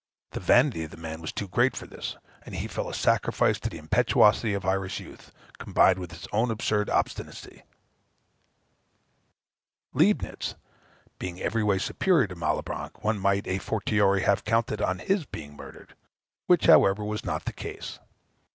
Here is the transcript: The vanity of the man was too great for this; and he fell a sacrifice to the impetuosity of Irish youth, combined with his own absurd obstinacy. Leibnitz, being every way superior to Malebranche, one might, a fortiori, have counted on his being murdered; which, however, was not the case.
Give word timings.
The 0.31 0.39
vanity 0.39 0.83
of 0.85 0.89
the 0.89 0.97
man 0.97 1.21
was 1.21 1.31
too 1.31 1.47
great 1.47 1.75
for 1.77 1.85
this; 1.85 2.17
and 2.41 2.55
he 2.55 2.65
fell 2.67 2.89
a 2.89 2.93
sacrifice 2.95 3.59
to 3.59 3.69
the 3.69 3.77
impetuosity 3.77 4.55
of 4.55 4.65
Irish 4.65 4.99
youth, 4.99 5.31
combined 5.59 5.99
with 5.99 6.09
his 6.11 6.25
own 6.31 6.49
absurd 6.49 6.89
obstinacy. 6.89 7.61
Leibnitz, 9.93 10.55
being 11.19 11.39
every 11.39 11.61
way 11.63 11.77
superior 11.77 12.25
to 12.25 12.35
Malebranche, 12.35 13.03
one 13.03 13.19
might, 13.19 13.45
a 13.45 13.59
fortiori, 13.59 14.23
have 14.23 14.43
counted 14.43 14.81
on 14.81 14.97
his 14.97 15.27
being 15.27 15.55
murdered; 15.55 15.93
which, 16.47 16.65
however, 16.65 17.05
was 17.05 17.23
not 17.23 17.45
the 17.45 17.53
case. 17.53 17.99